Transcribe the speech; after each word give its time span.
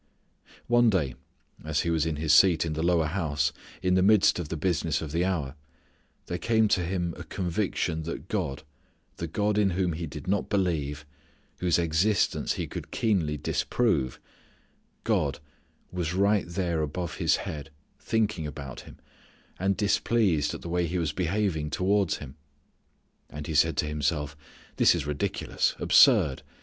One 0.65 0.89
day 0.89 1.13
as 1.63 1.81
he 1.81 1.91
was 1.91 2.07
in 2.07 2.15
his 2.15 2.33
seat 2.33 2.65
in 2.65 2.73
the 2.73 2.81
lower 2.81 3.05
house, 3.05 3.53
in 3.83 3.93
the 3.93 4.01
midst 4.01 4.39
of 4.39 4.49
the 4.49 4.57
business 4.57 4.99
of 4.99 5.11
the 5.11 5.23
hour, 5.23 5.53
there 6.25 6.39
came 6.39 6.67
to 6.69 6.83
him 6.83 7.13
a 7.17 7.23
conviction 7.23 8.01
that 8.01 8.27
God 8.27 8.63
the 9.17 9.27
God 9.27 9.59
in 9.59 9.69
whom 9.77 9.93
he 9.93 10.07
did 10.07 10.27
not 10.27 10.49
believe, 10.49 11.05
whose 11.59 11.77
existence 11.77 12.53
he 12.53 12.65
could 12.65 12.89
keenly 12.89 13.37
disprove 13.37 14.19
God 15.03 15.37
was 15.91 16.15
right 16.15 16.47
there 16.47 16.81
above 16.81 17.17
his 17.17 17.35
head 17.35 17.69
thinking 17.99 18.47
about 18.47 18.79
him, 18.79 18.97
and 19.59 19.77
displeased 19.77 20.55
at 20.55 20.63
the 20.63 20.69
way 20.69 20.87
he 20.87 20.97
was 20.97 21.13
behaving 21.13 21.69
towards 21.69 22.17
Him. 22.17 22.37
And 23.29 23.45
he 23.45 23.53
said 23.53 23.77
to 23.77 23.85
himself: 23.85 24.35
"this 24.77 24.95
is 24.95 25.05
ridiculous, 25.05 25.75
absurd. 25.77 26.41